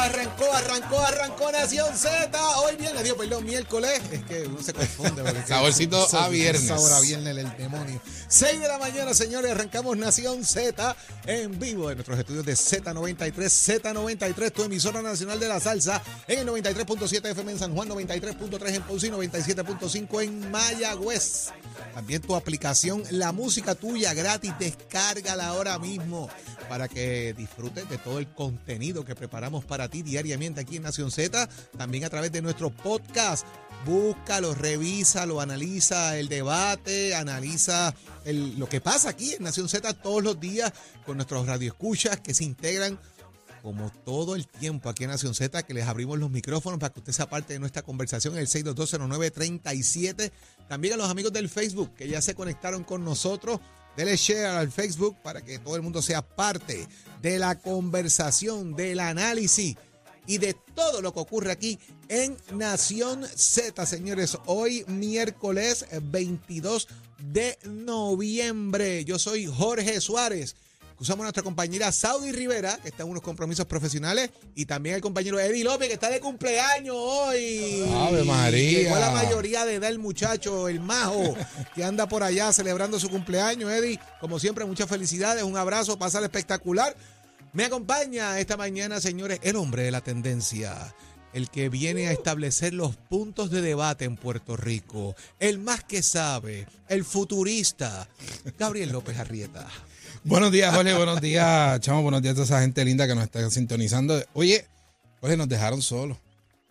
[0.00, 2.30] Arrancó, arrancó, arrancó Nación Z.
[2.60, 4.00] Hoy viene, Dios, perdón, miércoles.
[4.10, 5.22] Es que uno se confunde.
[5.22, 6.66] porque- Saborcito a viernes.
[6.68, 8.00] Sabor a viernes, el demonio.
[8.28, 13.32] 6 de la mañana, señores, arrancamos Nación Z en vivo de nuestros estudios de Z93.
[13.34, 18.74] Z93, tu emisora nacional de la salsa, en el 93.7 FM en San Juan, 93.3
[18.74, 21.48] en Ponce y 97.5 en Mayagüez.
[21.94, 26.28] También tu aplicación, la música tuya gratis, descárgala ahora mismo
[26.68, 31.10] para que disfrutes de todo el contenido que preparamos para ti diariamente aquí en Nación
[31.10, 33.44] Z, también a través de nuestro podcast.
[33.84, 40.38] Búscalo, revísalo, analiza el debate, analiza lo que pasa aquí en Nación Z todos los
[40.38, 40.72] días
[41.06, 43.00] con nuestros radioescuchas que se integran
[43.62, 47.00] como todo el tiempo aquí en Nación Z, que les abrimos los micrófonos para que
[47.00, 50.32] usted sea parte de nuestra conversación el 6220937.
[50.68, 53.60] También a los amigos del Facebook que ya se conectaron con nosotros.
[53.96, 56.86] Dele share al Facebook para que todo el mundo sea parte
[57.20, 59.76] de la conversación, del análisis
[60.26, 64.38] y de todo lo que ocurre aquí en Nación Z, señores.
[64.46, 66.88] Hoy miércoles 22
[67.18, 69.04] de noviembre.
[69.04, 70.56] Yo soy Jorge Suárez.
[71.00, 75.00] Usamos a nuestra compañera Saudi Rivera, que está en unos compromisos profesionales, y también el
[75.00, 77.90] compañero Eddie López, que está de cumpleaños hoy.
[77.90, 78.82] Ave María.
[78.82, 81.34] Llegó la mayoría de edad el muchacho, el majo,
[81.74, 83.72] que anda por allá celebrando su cumpleaños.
[83.72, 86.94] Eddie, como siempre, muchas felicidades, un abrazo, pasar espectacular.
[87.54, 90.94] Me acompaña esta mañana, señores, el hombre de la tendencia,
[91.32, 96.02] el que viene a establecer los puntos de debate en Puerto Rico, el más que
[96.02, 98.06] sabe, el futurista,
[98.58, 99.66] Gabriel López Arrieta.
[100.24, 100.94] Buenos días, Jorge.
[100.94, 102.02] Buenos días, chamo.
[102.02, 104.22] Buenos días a toda esa gente linda que nos está sintonizando.
[104.34, 104.64] Oye,
[105.20, 106.18] Jorge, nos dejaron solos.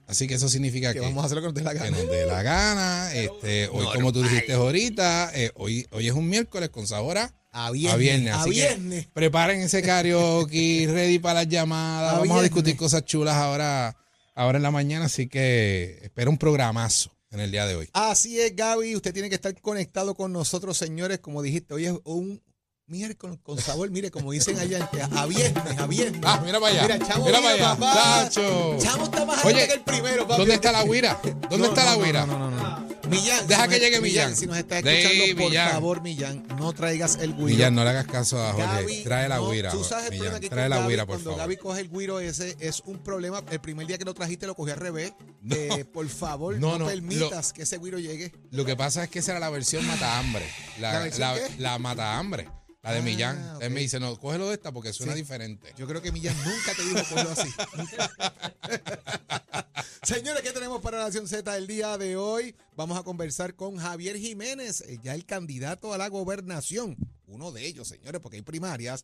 [0.07, 1.79] Así que eso significa Que que, vamos a hacer lo que nos dé la que
[1.79, 1.97] gana.
[1.97, 3.13] nos dé la gana.
[3.13, 7.31] Este, hoy, como tú dijiste ahorita, eh, hoy, hoy es un miércoles con sabor a,
[7.51, 7.93] A viernes.
[7.93, 8.33] a viernes.
[8.33, 9.07] a Así que viernes.
[9.13, 12.09] preparen ese karaoke, ready para las llamadas.
[12.09, 12.43] A Vamos a viernes.
[12.51, 13.95] discutir cosas chulas ahora,
[14.33, 15.05] ahora en la mañana.
[15.05, 17.89] Así que espera un programazo en el día de hoy.
[17.93, 18.95] Así es, Gaby.
[18.95, 21.19] Usted tiene que estar conectado con nosotros, señores.
[21.19, 22.41] Como dijiste, hoy es un
[22.89, 23.89] miércoles con sabor.
[23.91, 26.21] Mire, como dicen allá, a viernes, a viernes.
[26.23, 26.81] Ah, mira para allá.
[26.97, 27.69] Mira, Chamo, mira para allá.
[27.75, 27.93] papá.
[28.23, 28.77] Tacho.
[28.79, 30.39] Chamo está más Oye, alto que el primero, papi.
[30.39, 31.19] ¿Dónde está la guira?
[31.23, 32.25] ¿Dónde No, está no, la guira?
[32.25, 32.89] No, no, no, no.
[33.09, 34.35] Millán, Deja si que llegue Millán.
[34.35, 35.71] Si nos está escuchando, por Millán.
[35.71, 37.47] favor, Millán, no traigas el guiro.
[37.47, 38.67] Millán, no le hagas caso a Jorge.
[38.67, 39.71] Gaby, Trae la no, guira.
[39.71, 40.19] Tú sabes el Millán.
[40.25, 41.39] problema que Trae la Gaby, guira, por cuando favor.
[41.39, 43.41] Gaby coge el guiro ese es un problema.
[43.49, 45.13] El primer día que lo trajiste lo cogí al revés.
[45.49, 48.31] Eh, por favor, no, No, no, permitas que ese guiro llegue.
[48.51, 50.45] Lo que pasa es que esa era la versión mata hambre.
[50.79, 52.47] ¿La La, la, la mata hambre.
[52.81, 53.55] La de Ah, Millán.
[53.55, 53.61] ok.
[53.63, 55.19] Él me dice, no, cógelo de esta porque suena Sí.
[55.19, 55.73] diferente.
[55.77, 57.49] Yo creo que Millán nunca te dijo cogerlo así.
[60.03, 62.55] Señores, ¿qué tenemos para Nación Z el día de hoy?
[62.75, 66.95] Vamos a conversar con Javier Jiménez, ya el candidato a la gobernación.
[67.27, 69.03] Uno de ellos, señores, porque hay primarias.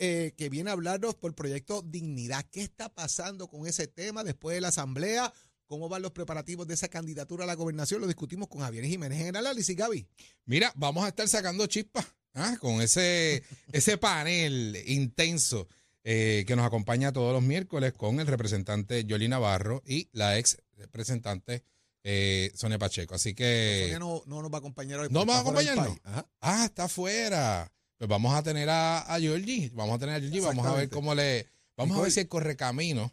[0.00, 2.46] eh, que viene a hablarnos por proyecto Dignidad.
[2.52, 5.32] ¿Qué está pasando con ese tema después de la asamblea?
[5.66, 8.00] ¿Cómo van los preparativos de esa candidatura a la gobernación?
[8.00, 10.06] Lo discutimos con Javier Jiménez en el análisis, Gaby.
[10.44, 12.56] Mira, vamos a estar sacando chispas ¿ah?
[12.60, 15.68] con ese, ese panel intenso
[16.04, 20.58] eh, que nos acompaña todos los miércoles con el representante Yoli Navarro y la ex
[20.76, 21.64] representante
[22.04, 23.14] eh, Sonia Pacheco.
[23.14, 23.80] Así que...
[23.82, 25.08] Sonia no, no nos va a acompañar hoy.
[25.10, 25.98] ¿No va a acompañarnos?
[26.40, 27.70] Ah, está afuera.
[27.98, 29.70] Pues vamos a tener a, a Georgie.
[29.74, 30.40] Vamos a tener a Georgie.
[30.40, 31.48] Vamos a ver cómo le.
[31.76, 33.12] Vamos a ver si el correcamino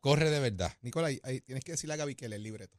[0.00, 0.72] corre de verdad.
[1.22, 2.78] Ahí tienes que decirle a Gaby que lee el libreto.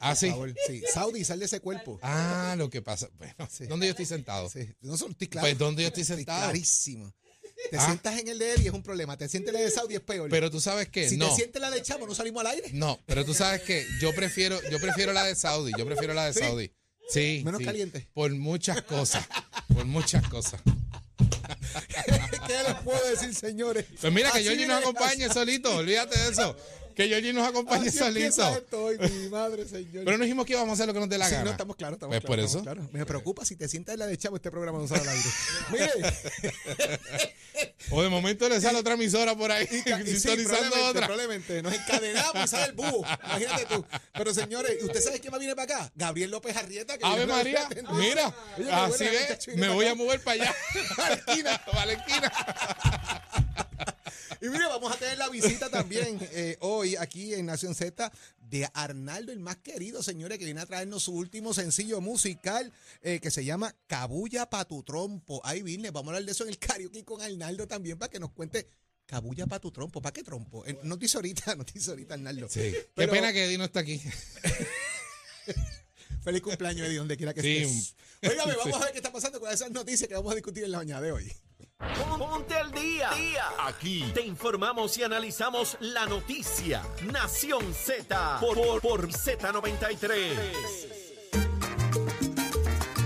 [0.00, 0.32] Ah, sí.
[0.66, 0.82] Sí.
[0.92, 1.98] Saudi, sal de ese cuerpo.
[2.02, 3.08] Ah, lo que pasa.
[3.18, 3.66] Bueno, Sí.
[3.66, 4.48] ¿dónde yo estoy sentado?
[4.48, 4.68] Sí.
[4.80, 5.46] No solo estoy claro.
[5.46, 6.42] Pues, ¿dónde yo estoy Estoy sentado?
[6.44, 7.14] clarísimo.
[7.70, 7.86] Te Ah.
[7.86, 9.16] sientas en el de Eddie es un problema.
[9.16, 10.28] Te sientes en el de Saudi es peor.
[10.30, 11.28] Pero tú sabes que si no.
[11.30, 12.70] te sientes la de Chamo, no salimos al aire.
[12.72, 15.72] No, pero tú sabes que yo prefiero, yo prefiero la de Saudi.
[15.78, 16.40] Yo prefiero la de ¿Sí?
[16.40, 16.70] Saudi.
[17.08, 17.42] Sí.
[17.44, 18.08] Menos caliente.
[18.12, 19.26] Por muchas cosas.
[19.74, 20.60] Por muchas cosas.
[22.46, 23.86] ¿Qué les puedo decir, señores?
[24.00, 25.76] Pues mira, que Así Georgie nos acompañe solito.
[25.76, 26.56] Olvídate de eso.
[26.96, 28.48] Que Georgie nos acompañe así solito.
[28.56, 30.04] esto hoy, mi madre, señor.
[30.06, 31.44] Pero no dijimos que íbamos a hacer lo que nos dé la Sí, gana.
[31.44, 32.44] no, estamos claros, estamos Pues claros.
[32.52, 32.62] por eso.
[32.64, 32.90] claros.
[32.92, 35.28] Me preocupa si te sientas en la de Chamo, este programa no sale al aire.
[35.70, 36.14] Mire,
[37.90, 41.06] O de momento le sale otra emisora por ahí, Y y sí, sintonizando probablemente, otra.
[41.06, 43.04] Probablemente, nos encadenamos y sale el búho.
[43.26, 43.84] Imagínate tú.
[44.14, 45.92] Pero señores, ¿usted sabe quién va a venir para acá?
[45.94, 46.96] Gabriel López Arrieta.
[46.96, 50.54] Que Ave viene María, mira, Oye, así viene me voy a mover para allá.
[50.96, 51.54] a la esquina.
[51.72, 52.32] a la esquina.
[54.46, 58.68] Y mire, vamos a tener la visita también eh, hoy aquí en Nación Z de
[58.74, 62.72] Arnaldo, el más querido, señores, que viene a traernos su último sencillo musical
[63.02, 65.40] eh, que se llama Cabulla pa' tu trompo.
[65.44, 68.20] Ahí viene, vamos a hablar de eso en el karaoke con Arnaldo también para que
[68.20, 68.68] nos cuente
[69.04, 70.00] Cabulla pa' tu trompo.
[70.00, 70.64] ¿Para qué trompo?
[70.64, 72.48] Eh, no te hizo ahorita, no te hizo ahorita, Arnaldo.
[72.48, 72.72] Sí.
[72.94, 74.00] Qué pena que Eddie no está aquí.
[76.22, 77.56] Feliz cumpleaños, Eddie, donde quiera que Sí.
[77.58, 77.96] estés.
[78.30, 80.70] Óigame, vamos a ver qué está pasando con esas noticias que vamos a discutir en
[80.70, 81.32] la mañana de hoy.
[81.78, 83.10] Ponte al día.
[83.60, 86.82] Aquí te informamos y analizamos la noticia.
[87.12, 90.32] Nación Z por, por, por Z93.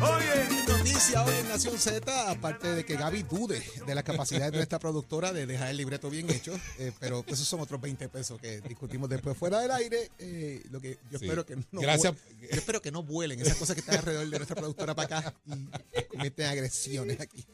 [0.03, 0.60] Oye,
[0.93, 4.79] noticia hoy en Nación Z, aparte de que Gaby dude de la capacidad de nuestra
[4.79, 8.61] productora de dejar el libreto bien hecho, eh, pero esos son otros 20 pesos que
[8.63, 10.11] discutimos después fuera del aire.
[10.19, 11.25] eh, lo que yo Sí.
[11.27, 12.15] espero que no Gracias.
[12.41, 15.35] yo espero que no vuelen esas cosas que están alrededor de nuestra productora para acá
[15.47, 17.47] y cometen agresiones aquí.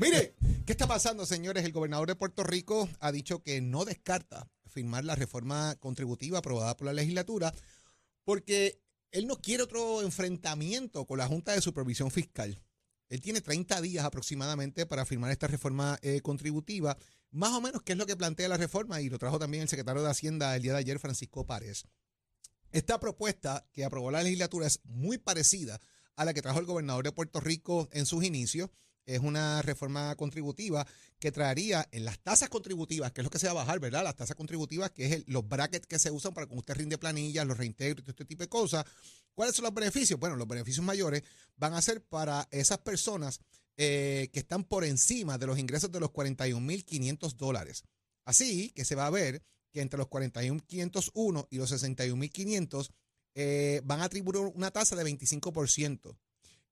[0.00, 0.34] Mire,
[0.66, 1.64] ¿qué está pasando, señores?
[1.64, 6.76] El gobernador de Puerto Rico ha dicho que no descarta firmar la reforma contributiva aprobada
[6.76, 7.52] por la legislatura
[8.24, 8.80] porque
[9.12, 12.60] él no quiere otro enfrentamiento con la Junta de Supervisión Fiscal.
[13.10, 16.96] Él tiene 30 días aproximadamente para firmar esta reforma eh, contributiva,
[17.32, 19.68] más o menos qué es lo que plantea la reforma y lo trajo también el
[19.68, 21.84] secretario de Hacienda el día de ayer, Francisco Párez.
[22.70, 25.80] Esta propuesta que aprobó la legislatura es muy parecida
[26.14, 28.70] a la que trajo el gobernador de Puerto Rico en sus inicios.
[29.14, 30.86] Es una reforma contributiva
[31.18, 34.04] que traería en las tasas contributivas, que es lo que se va a bajar, ¿verdad?
[34.04, 37.46] Las tasas contributivas, que es los brackets que se usan para cuando usted rinde planillas,
[37.46, 38.84] los reintegros y todo este tipo de cosas.
[39.34, 40.18] ¿Cuáles son los beneficios?
[40.18, 41.22] Bueno, los beneficios mayores
[41.56, 43.40] van a ser para esas personas
[43.76, 47.84] eh, que están por encima de los ingresos de los 41.500 dólares.
[48.24, 49.42] Así que se va a ver
[49.72, 52.90] que entre los 41.501 y los 61.500
[53.34, 56.16] eh, van a atribuir una tasa de 25%.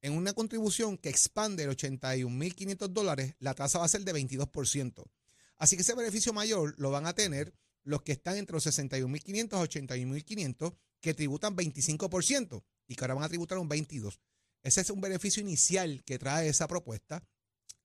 [0.00, 5.04] En una contribución que expande el 81.500 dólares, la tasa va a ser de 22%.
[5.56, 7.52] Así que ese beneficio mayor lo van a tener
[7.82, 13.24] los que están entre los 61.500 a 81.500 que tributan 25% y que ahora van
[13.24, 14.18] a tributar un 22%.
[14.62, 17.24] Ese es un beneficio inicial que trae esa propuesta.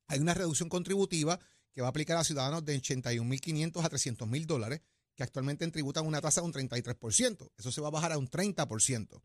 [0.07, 1.39] Hay una reducción contributiva
[1.71, 4.81] que va a aplicar a ciudadanos de 81.500 a 300.000 dólares
[5.15, 7.51] que actualmente tributan una tasa de un 33%.
[7.57, 9.21] Eso se va a bajar a un 30%.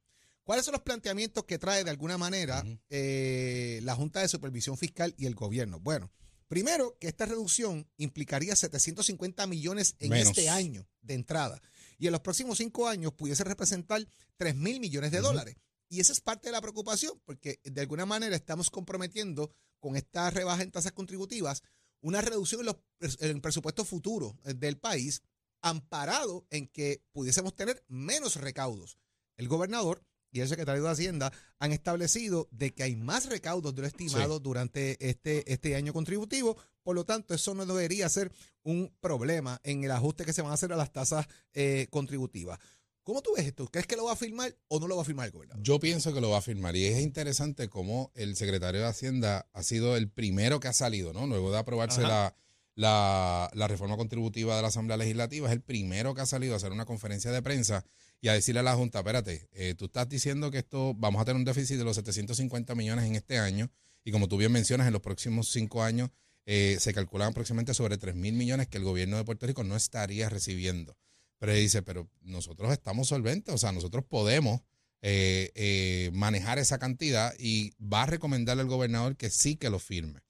[0.49, 5.15] ¿Cuáles son los planteamientos que trae de alguna manera eh, la Junta de Supervisión Fiscal
[5.19, 5.79] y el gobierno?
[5.79, 6.11] Bueno,
[6.47, 10.29] primero que esta reducción implicaría 750 millones en Menos.
[10.29, 11.61] este año de entrada
[11.99, 14.09] y en los próximos cinco años pudiese representar
[14.39, 15.57] 3 mil millones de dólares.
[15.91, 20.31] Y esa es parte de la preocupación, porque de alguna manera estamos comprometiendo con esta
[20.31, 21.63] rebaja en tasas contributivas
[22.01, 22.77] una reducción en, los,
[23.21, 25.21] en el presupuesto futuro eh, del país,
[25.61, 28.97] amparado en que pudiésemos tener menos recaudos.
[29.37, 33.83] El gobernador y el secretario de Hacienda han establecido de que hay más recaudos de
[33.83, 38.33] lo estimado durante este, este año contributivo, por lo tanto, eso no debería ser
[38.63, 42.59] un problema en el ajuste que se van a hacer a las tasas eh, contributivas.
[43.03, 43.67] ¿Cómo tú ves esto?
[43.69, 45.63] ¿Crees que lo va a firmar o no lo va a firmar el gobernador?
[45.63, 49.49] Yo pienso que lo va a firmar y es interesante cómo el secretario de Hacienda
[49.53, 51.27] ha sido el primero que ha salido, ¿no?
[51.27, 52.35] Luego de aprobarse la,
[52.75, 56.73] la reforma contributiva de la Asamblea Legislativa, es el primero que ha salido a hacer
[56.73, 57.85] una conferencia de prensa
[58.21, 61.25] y a decirle a la Junta, espérate, eh, tú estás diciendo que esto vamos a
[61.25, 63.71] tener un déficit de los 750 millones en este año
[64.05, 66.11] y como tú bien mencionas, en los próximos cinco años
[66.47, 69.77] eh, se calculan aproximadamente sobre 3 mil millones que el gobierno de Puerto Rico no
[69.77, 70.97] estaría recibiendo.
[71.39, 74.63] Pero él dice, pero nosotros estamos solventes, o sea, nosotros podemos
[75.03, 80.21] eh, manejar esa cantidad y va a recomendarle al gobernador que sí que lo firme.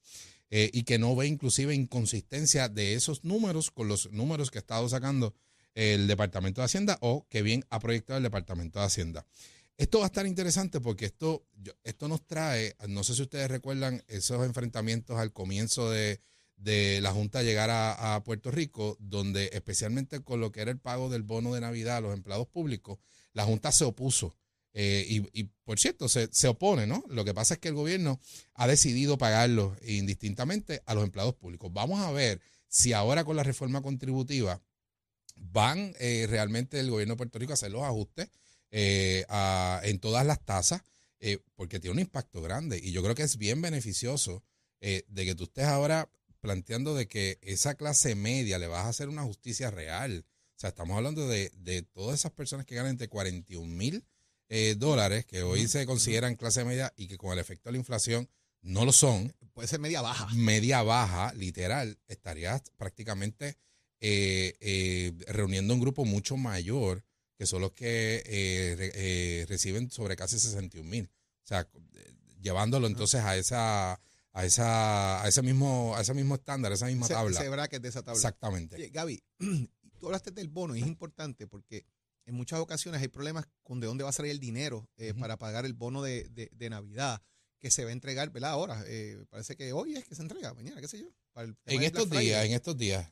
[0.51, 4.89] y que no ve inclusive inconsistencia de esos números con los números que ha estado
[4.89, 5.35] sacando
[5.75, 9.25] el Departamento de Hacienda o que bien ha proyectado el Departamento de Hacienda.
[9.77, 11.45] Esto va a estar interesante porque esto,
[11.83, 16.19] esto nos trae, no sé si ustedes recuerdan esos enfrentamientos al comienzo de,
[16.57, 21.09] de la Junta llegar a, Puerto Rico, donde especialmente con lo que era el pago
[21.09, 22.99] del bono de Navidad a los empleados públicos,
[23.31, 24.35] la Junta se opuso.
[24.73, 27.03] Eh, y, y, por cierto, se, se opone, ¿no?
[27.07, 28.19] Lo que pasa es que el gobierno
[28.53, 31.71] ha decidido pagarlo indistintamente a los empleados públicos.
[31.73, 34.61] Vamos a ver si ahora con la reforma contributiva
[35.41, 38.29] van eh, realmente el gobierno de Puerto Rico a hacer los ajustes
[38.71, 40.81] eh, a- en todas las tasas,
[41.19, 42.79] eh, porque tiene un impacto grande.
[42.81, 44.43] Y yo creo que es bien beneficioso
[44.81, 48.89] eh, de que tú estés ahora planteando de que esa clase media le vas a
[48.89, 50.25] hacer una justicia real.
[50.55, 54.05] O sea, estamos hablando de, de todas esas personas que ganan entre 41 mil
[54.77, 58.27] dólares, que hoy se consideran clase media y que con el efecto de la inflación
[58.61, 60.27] no lo son, Puede ser media baja.
[60.33, 63.57] media baja, literal, estarías prácticamente
[63.99, 67.03] eh, eh, reuniendo un grupo mucho mayor
[67.37, 71.05] que son los que eh, eh, reciben sobre casi 61 mil.
[71.43, 71.61] O sea,
[71.93, 73.93] eh, llevándolo entonces a esa
[74.33, 77.39] a esa a ese mismo a ese mismo estándar, a esa misma tabla.
[77.39, 78.17] ese bracket de esa tabla.
[78.17, 78.75] Exactamente.
[78.75, 79.23] Oye, Gaby,
[79.99, 81.85] tú hablaste del bono y es importante porque
[82.25, 85.37] en muchas ocasiones hay problemas con de dónde va a salir el dinero eh, para
[85.37, 87.21] pagar el bono de, de- de Navidad
[87.57, 88.51] que se va a entregar, ¿verdad?
[88.51, 91.07] Ahora, eh, parece que hoy es que se entrega, mañana, qué sé yo.
[91.39, 93.11] Para el tema En estos días, en estos días.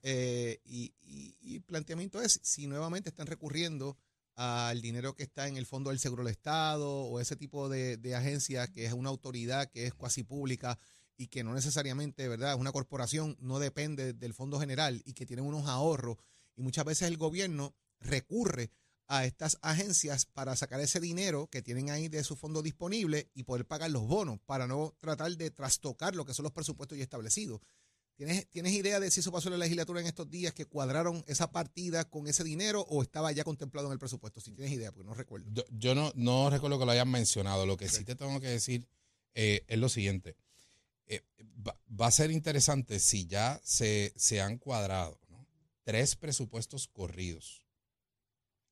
[0.65, 3.97] Y, y- y el planteamiento es si nuevamente están recurriendo
[4.35, 7.97] al dinero que está en el Fondo del Seguro del Estado o ese tipo de,
[7.97, 10.77] de agencia que es una autoridad que es cuasi pública
[11.17, 12.55] y que no necesariamente, ¿verdad?
[12.55, 16.17] Una corporación no depende del Fondo General y que tienen unos ahorros
[16.55, 18.69] y muchas veces el gobierno recurre
[19.07, 23.43] a estas agencias para sacar ese dinero que tienen ahí de su fondo disponible y
[23.43, 27.03] poder pagar los bonos para no tratar de trastocar lo que son los presupuestos ya
[27.05, 27.61] establecidos.
[28.17, 31.23] ¿Tienes, ¿Tienes idea de si eso pasó en la legislatura en estos días, que cuadraron
[31.27, 34.41] esa partida con ese dinero o estaba ya contemplado en el presupuesto?
[34.41, 35.45] Si tienes idea, porque no recuerdo.
[35.51, 37.67] Yo, yo no, no recuerdo que lo hayan mencionado.
[37.67, 38.87] Lo que sí te tengo que decir
[39.35, 40.35] eh, es lo siguiente.
[41.05, 41.21] Eh,
[41.65, 45.45] va, va a ser interesante si ya se, se han cuadrado ¿no?
[45.83, 47.66] tres presupuestos corridos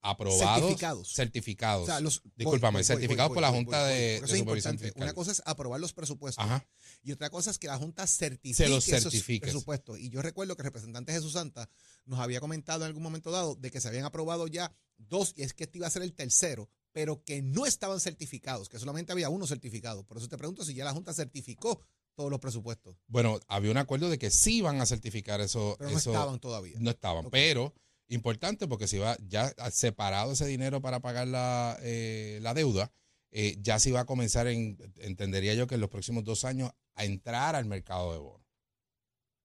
[0.10, 1.14] aprobados, Certificados.
[1.14, 1.84] certificados.
[1.84, 4.78] O sea, los- Discúlpame, voy, certificados voy, por la Junta de, de es Supervisión.
[4.80, 5.04] Fiscal.
[5.04, 6.66] Una cosa es aprobar los presupuestos Ajá.
[7.04, 10.00] y otra cosa es que la Junta certifique, Se los esos presupuestos.
[10.00, 11.70] Y yo recuerdo que el representante Jesús Santa
[12.06, 15.42] nos había comentado en algún momento dado de que se habían aprobado ya dos y
[15.44, 19.12] es que este iba a ser el tercero, pero que no estaban certificados, que solamente
[19.12, 20.04] había uno certificado.
[20.06, 21.82] Por eso te pregunto si ya la Junta certificó
[22.16, 25.76] todos los presupuestos, Bueno, había un acuerdo de que sí iban a certificar eso.
[25.78, 26.78] pero no eso- estaban todavía.
[26.80, 27.74] No estaban, pero
[28.08, 32.92] importante porque si va ya separado ese dinero para pagar la, eh, la deuda,
[33.32, 36.72] eh, ya se va a comenzar, en, entendería yo que en los próximos dos años,
[36.94, 38.48] a entrar al mercado de bonos,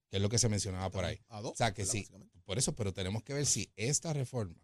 [0.09, 1.21] que es lo que se mencionaba por ahí.
[1.29, 2.07] A dos, O sea que sí,
[2.45, 4.63] por eso, pero tenemos que ver si esta reforma,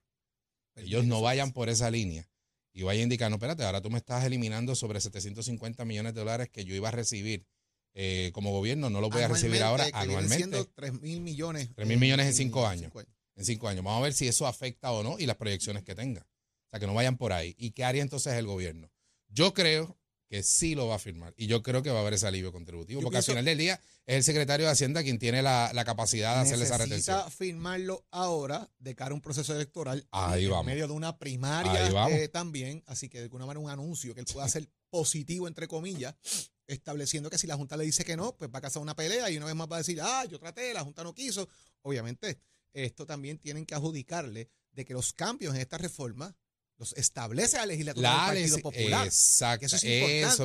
[0.77, 2.29] ellos no vayan por esa línea
[2.73, 6.65] y vayan indicando, espérate, ahora tú me estás eliminando sobre 750 millones de dólares que
[6.65, 7.47] yo iba a recibir
[7.95, 10.57] eh, como gobierno, no los voy a recibir ahora Anualmente, que vienen anualmente.
[10.57, 11.71] siendo 3 mil millones.
[11.75, 12.93] 3 mil millones en cinco años.
[12.93, 13.85] cinco en cinco años.
[13.85, 16.23] Vamos a ver si eso afecta o no y las proyecciones que tenga.
[16.23, 17.55] O sea, que no vayan por ahí.
[17.59, 18.91] ¿Y qué haría entonces el gobierno?
[19.29, 22.15] Yo creo que sí lo va a firmar y yo creo que va a haber
[22.15, 25.21] ese alivio contributivo, Yo porque al final del día es el secretario de Hacienda quien
[25.21, 27.17] tiene la, la capacidad de hacerle esa retención.
[27.17, 30.05] Necesita firmarlo ahora de cara a un proceso electoral.
[30.11, 30.67] Ahí vamos.
[30.67, 32.13] En medio de una primaria Ahí vamos.
[32.19, 32.83] eh, también.
[32.87, 36.17] Así que de alguna manera un anuncio que él pueda hacer positivo, entre comillas,
[36.67, 39.31] estableciendo que si la Junta le dice que no, pues va a casar una pelea
[39.31, 41.49] y una vez más va a decir, ah, yo traté, la Junta no quiso.
[41.83, 42.41] Obviamente,
[42.85, 46.37] esto también tienen que adjudicarle de que los cambios en esta reforma
[46.79, 49.07] los establece la legislatura La del Partido Popular.
[49.07, 49.65] Exacto.
[49.65, 49.95] Eso es Eso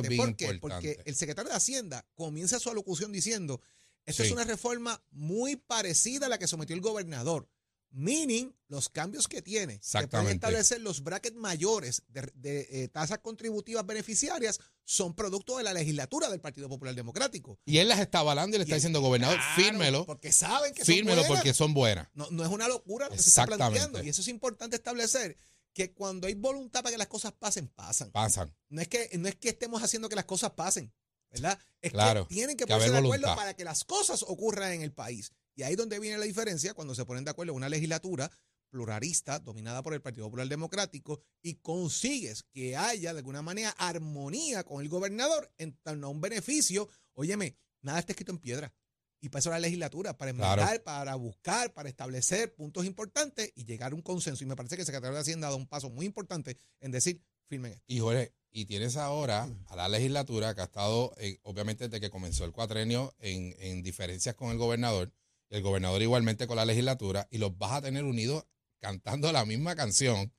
[0.00, 0.44] es bien ¿Por qué?
[0.46, 0.94] importante.
[0.94, 3.60] Porque el secretario de Hacienda comienza su alocución diciendo,
[4.06, 7.48] esto es una reforma muy parecida a la que sometió el gobernador.
[7.92, 9.78] Meaning, los cambios que tiene.
[9.82, 15.62] Se pueden establecer los brackets mayores de, de, eh, tasas contributivas beneficiarias son producto de
[15.64, 17.58] la legislatura del Partido Popular Democrático.
[17.66, 20.72] Y él las está avalando y le está Y- diciendo, gobernador, Claro, fírmelo, Porque saben
[20.74, 21.36] que son fírmelo buenas.
[21.36, 22.08] porque son buenas.
[22.14, 24.02] No, no es una locura lo que se está planteando.
[24.02, 25.36] Y eso es importante establecer
[25.74, 28.10] que cuando hay voluntad para que las cosas pasen, pasan.
[28.10, 28.54] Pasan.
[28.68, 30.92] No es que, no es que estemos haciendo que las cosas pasen,
[31.32, 31.58] ¿verdad?
[31.80, 33.36] Es Claro, que tienen que que ponerse de acuerdo voluntad.
[33.36, 35.32] para que las cosas ocurran en el país.
[35.54, 38.30] Y ahí es donde viene la diferencia cuando se ponen de acuerdo en una legislatura
[38.70, 44.64] pluralista dominada por el Partido Popular Democrático y consigues que haya de alguna manera armonía
[44.64, 46.88] con el gobernador en torno a un beneficio.
[47.12, 48.72] Óyeme, nada está escrito en piedra.
[49.20, 50.82] Y para eso la legislatura, para enmendar, Claro.
[50.84, 54.42] para buscar, para establecer puntos importantes y llegar a un consenso.
[54.42, 56.90] Y me parece que el secretario de Hacienda ha dado un paso muy importante en
[56.90, 57.20] decir,
[57.52, 57.84] firmen esto.
[57.86, 62.10] Y Jorge, y tienes ahora a la legislatura que ha estado, eh, obviamente desde que
[62.10, 65.12] comenzó el cuatrenio, en, en diferencias con el gobernador,
[65.50, 68.44] el gobernador igualmente con la legislatura, y los vas a tener unidos
[68.80, 70.32] cantando la misma canción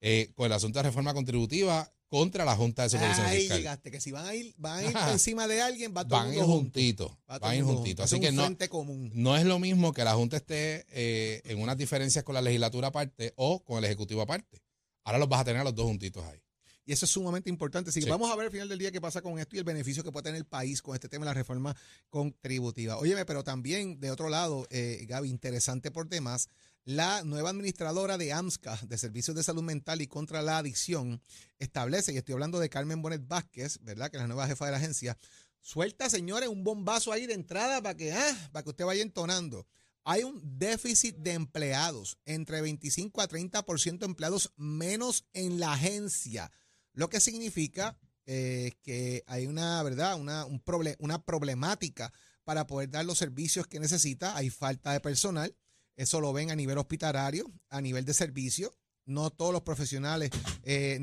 [0.00, 3.58] eh, con el asunto de reforma contributiva contra la Junta de Supervisión Ahí Fiscal.
[3.58, 5.12] llegaste, que si van a ir, van a ir Ajá.
[5.12, 8.04] encima de alguien, va todo Van mundo juntitos, Va van a ir juntitos.
[8.04, 9.10] Así Es que no, común.
[9.14, 12.88] no es lo mismo que la Junta esté eh, en unas diferencias con la legislatura
[12.88, 14.62] aparte o con el Ejecutivo aparte.
[15.04, 16.40] Ahora los vas a tener a los dos juntitos ahí.
[16.86, 17.90] Y eso es sumamente importante.
[17.90, 18.10] Así que Sí.
[18.10, 20.12] vamos a ver al final del día qué pasa con esto y el beneficio que
[20.12, 21.76] puede tener el país con este tema de la reforma
[22.08, 22.96] contributiva.
[22.98, 26.48] Óyeme, pero también de otro lado, eh, Gaby, interesante por demás,
[26.84, 31.20] la nueva administradora de AMSCA, de Servicios de Salud Mental y contra la Adicción,
[31.58, 34.08] establece, y estoy hablando de Carmen Bonet Vázquez, ¿verdad?
[34.10, 35.18] Que es la nueva jefa de la agencia,
[35.60, 39.66] suelta, señores, un bombazo ahí de entrada para que, ah, para que usted vaya entonando.
[40.04, 46.52] Hay un déficit de empleados, entre 25 a 30% de empleados menos en la agencia,
[46.96, 50.18] lo que significa eh, que hay una, ¿verdad?
[50.18, 52.12] Una, un proble- una problemática
[52.42, 54.36] para poder dar los servicios que necesita.
[54.36, 55.56] Hay falta de personal.
[55.94, 58.76] Eso lo ven a nivel hospitalario, a nivel de servicio.
[59.04, 60.30] No todos los profesionales
[60.64, 60.98] eh,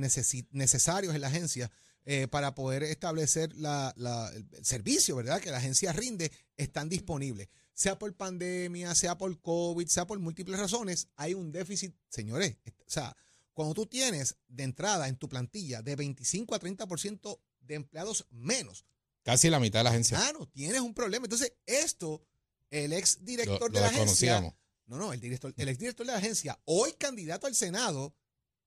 [0.51, 1.71] necesarios en la agencia
[2.05, 5.39] eh, para poder establecer la- la- el servicio, ¿verdad?
[5.39, 7.47] Que la agencia rinde, están disponibles.
[7.73, 12.57] Sea por pandemia, sea por COVID, sea por múltiples razones, hay un déficit, señores.
[12.85, 13.15] O sea,
[13.53, 18.85] cuando tú tienes de entrada en tu plantilla de 25 a 30% de empleados menos,
[19.23, 20.19] Casi la mitad de la agencia.
[20.19, 21.25] mano, tienes un problema.
[21.25, 22.25] Entonces, esto,
[22.69, 24.41] el ex director lo de la agencia,
[24.85, 28.13] no, no, el director, el exdirector de la agencia, hoy candidato al Senado,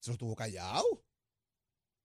[0.01, 1.05] se lo tuvo callado.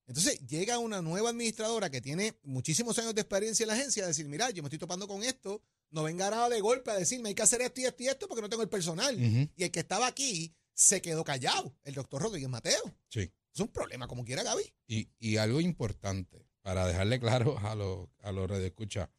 [0.06, 4.08] Entonces llega una nueva administradora que tiene muchísimos años de experiencia en la agencia a
[4.08, 7.30] decir, mira, yo me estoy topando con esto, no venga nada de golpe a decirme
[7.30, 9.18] hay que hacer esto y esto y esto porque no tengo el personal.
[9.18, 12.82] Y el que estaba aquí se quedó callado, el doctor Rodríguez Mateo.
[13.10, 13.32] Sí.
[13.54, 14.74] Es un problema, como quiera Gaby.
[14.88, 19.10] Y, y algo importante, para dejarle claro a los a los radioescuchas,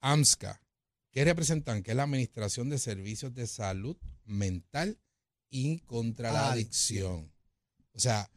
[0.00, 0.62] AMSCA,
[1.10, 1.82] ¿qué representan?
[1.82, 4.98] Que es la Administración de Servicios de Salud Mental
[5.50, 7.32] y contra la adicción.
[7.92, 8.30] O sea,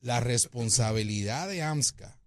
[0.00, 2.20] la responsabilidad de AMSCA,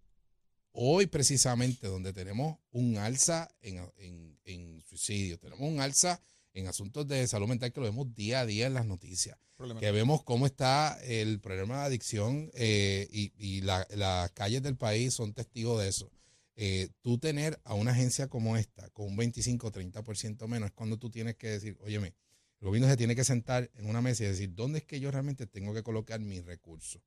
[0.72, 6.22] hoy precisamente donde tenemos un alza en, en, en suicidio, tenemos un alza
[6.56, 9.38] en asuntos de salud mental que lo vemos día a día en las noticias
[9.80, 14.76] que vemos cómo está el problema de adicción eh, y, y la- las calles del
[14.76, 16.12] país son testigos de eso.
[16.58, 20.74] Eh, tú tener a una agencia como esta con un 25 o 30% menos es
[20.74, 22.16] cuando tú tienes que decir, óyeme,
[22.62, 25.12] el gobierno se tiene que sentar en una mesa y decir, ¿dónde es que yo
[25.12, 27.02] realmente tengo que colocar mis recursos?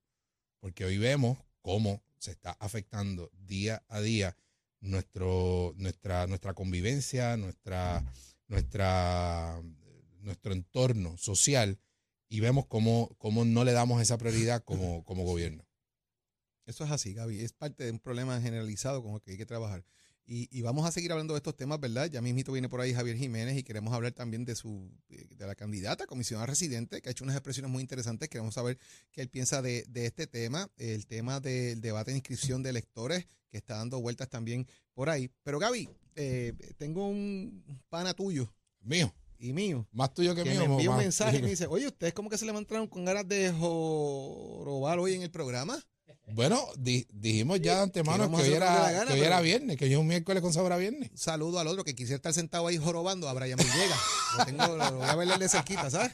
[0.60, 4.36] Porque hoy vemos cómo se está afectando día a día
[4.80, 8.00] nuestro, nuestra, nuestra convivencia, nuestra,
[8.48, 9.62] nuestra,
[10.20, 11.78] nuestro entorno social
[12.28, 15.64] y vemos cómo, cómo no le damos esa prioridad como, como gobierno.
[16.66, 17.40] Eso es así, Gaby.
[17.40, 19.84] Es parte de un problema generalizado con el que hay que trabajar.
[20.26, 22.10] Y, y vamos a seguir hablando de estos temas, ¿verdad?
[22.10, 25.46] Ya mismito viene por ahí Javier Jiménez y queremos hablar también de su eh, de
[25.46, 28.28] la candidata comisionada residente, que ha hecho unas expresiones muy interesantes.
[28.28, 28.78] Queremos saber
[29.10, 33.26] qué él piensa de, de este tema, el tema del debate de inscripción de electores,
[33.48, 35.30] que está dando vueltas también por ahí.
[35.42, 38.52] Pero Gaby, eh, tengo un pana tuyo
[38.82, 40.60] Mío, y mío más tuyo que, que mío.
[40.60, 43.26] me envió un mensaje y me dice, oye, ¿ustedes como que se levantaron con ganas
[43.28, 45.78] de jorobar hoy en el programa?
[46.30, 49.86] Bueno, di- dijimos ya de antemano que hoy era, gana, que hoy era viernes, que
[49.86, 51.10] hoy es un miércoles con sabor a viernes.
[51.14, 53.98] Saludo al otro que quisiera estar sentado ahí jorobando a Brian Villegas.
[54.36, 56.12] Lo, tengo, lo voy a verle de cerquita, ¿sabes?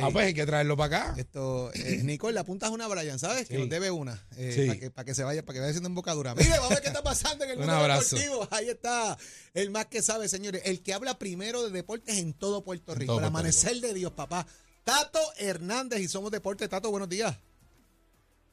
[0.00, 1.14] Ah, pues hay que traerlo para acá.
[1.18, 3.46] Esto, eh, Nicole, le apuntas una a Brian, ¿sabes?
[3.48, 4.24] Que nos debe una.
[4.36, 4.66] eh, Sí.
[4.66, 6.34] Para que, para que se vaya, para que vaya haciendo embocadura.
[6.34, 8.16] Mire, vamos a ver qué está pasando en el Un mundo abrazo.
[8.16, 8.48] deportivo.
[8.50, 9.16] Ahí está
[9.54, 10.62] el más que sabe, señores.
[10.64, 13.12] El que habla primero de deportes en todo Puerto Rico.
[13.12, 14.46] todo el Puerto amanecer de Dios, papá.
[14.84, 16.68] Tato Hernández y Somos Deporte.
[16.68, 17.36] Tato, buenos días.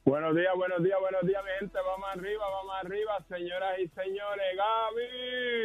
[0.06, 1.78] Buenos días, buenos días, buenos días, mi gente.
[1.86, 4.45] Vamos arriba, vamos arriba, señoras y señores.
[4.52, 4.58] ¿Qué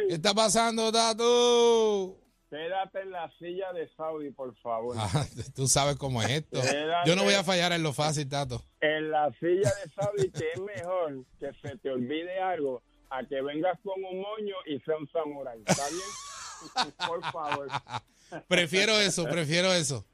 [0.09, 2.17] Gaby, está pasando, Tato?
[2.49, 4.95] Quédate en la silla de Saudi, por favor.
[4.99, 6.61] Ah, tú sabes cómo es esto.
[6.61, 7.09] Quédate.
[7.09, 8.61] Yo no voy a fallar en lo fácil, Tato.
[8.81, 13.41] En la silla de Saudi, que es mejor que se te olvide algo a que
[13.41, 15.61] vengas con un moño y sea un samurái.
[15.65, 16.93] ¿Está bien?
[17.07, 17.67] por favor.
[18.47, 20.05] Prefiero eso, prefiero eso.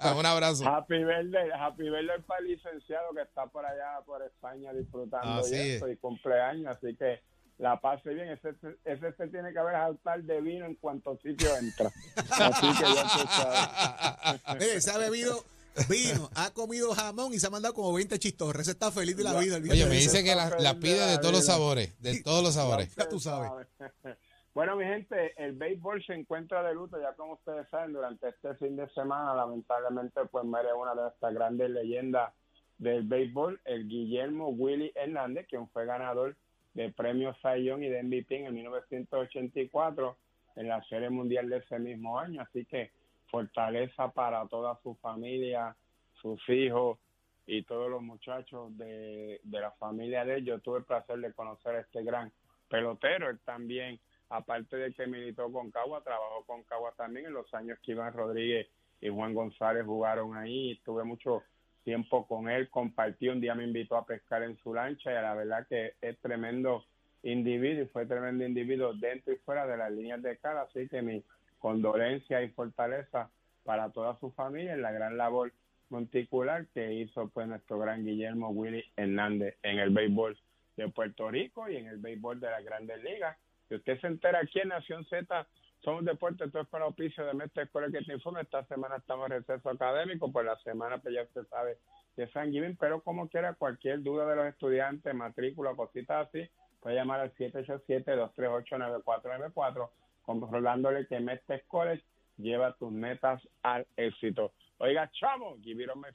[0.00, 0.66] Ah, un abrazo.
[0.66, 5.74] Happy birthday, happy birthday para el licenciado que está por allá, por España, disfrutando de
[5.74, 6.76] esto y cumpleaños.
[6.76, 7.20] Así que
[7.58, 8.28] la pase bien.
[8.30, 11.90] Ese, ese se tiene que haber altar de vino en cuanto sitio entra.
[12.30, 14.54] Así que ya.
[14.54, 15.44] Mire, se ha bebido
[15.88, 18.62] vino, ha comido jamón y se ha mandado como 20 chistorres.
[18.62, 19.56] Ese está feliz de la vida.
[19.56, 20.10] el Oye, me ese.
[20.10, 22.94] dice que la, la pide de todos los sabores, de todos los sabores.
[22.94, 23.50] Ya tú sabes.
[24.54, 28.54] Bueno, mi gente, el béisbol se encuentra de luto, ya como ustedes saben, durante este
[28.54, 32.32] fin de semana, lamentablemente, pues muere una de estas grandes leyendas
[32.78, 36.36] del béisbol, el Guillermo Willy Hernández, quien fue ganador
[36.74, 40.16] de premios Cy Young y de MVP en el 1984
[40.56, 42.42] en la Serie Mundial de ese mismo año.
[42.42, 42.90] Así que
[43.30, 45.74] fortaleza para toda su familia,
[46.20, 46.98] sus hijos
[47.46, 50.42] y todos los muchachos de, de la familia de.
[50.42, 52.32] Yo tuve el placer de conocer a este gran
[52.68, 53.30] pelotero.
[53.30, 57.78] Él también, aparte de que militó con Cagua, trabajó con Cagua también en los años
[57.82, 58.68] que Iván Rodríguez
[59.00, 60.72] y Juan González jugaron ahí.
[60.72, 61.42] Estuve mucho
[61.84, 65.34] tiempo con él, compartí, un día me invitó a pescar en su lancha y la
[65.34, 66.84] verdad que es tremendo
[67.22, 71.02] individuo y fue tremendo individuo dentro y fuera de las líneas de cara, así que
[71.02, 71.22] mi
[71.58, 73.30] condolencia y fortaleza
[73.64, 75.52] para toda su familia en la gran labor
[75.88, 80.36] monticular que hizo pues nuestro gran Guillermo Willy Hernández en el béisbol
[80.76, 83.36] de Puerto Rico y en el béisbol de las grandes ligas.
[83.68, 85.46] Si usted se entera aquí en Nación Z,
[85.84, 88.40] somos deportes, todo es para auspicio de Mestre Escuela que te informa.
[88.40, 91.76] Esta semana estamos en receso académico, pues la semana pues ya usted sabe
[92.16, 96.48] de San Giving, pero como quiera, cualquier duda de los estudiantes, matrícula, cositas así,
[96.80, 99.90] puede llamar al 787-238-9494,
[100.22, 102.02] controlándole que Mestre College
[102.38, 104.52] lleva tus metas al éxito.
[104.78, 106.08] Oiga, chamo, give it on my.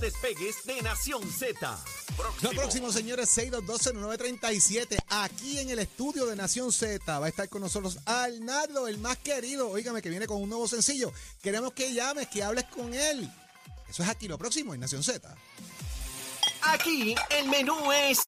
[0.00, 1.78] Despegues de Nación Z.
[2.42, 7.18] Lo próximo, señores, 6220937, aquí en el estudio de Nación Z.
[7.18, 9.70] Va a estar con nosotros Arnaldo, el más querido.
[9.70, 11.12] Óigame, que viene con un nuevo sencillo.
[11.42, 13.30] Queremos que llames, que hables con él.
[13.88, 15.34] Eso es aquí lo próximo en Nación Z.
[16.62, 18.27] Aquí el menú es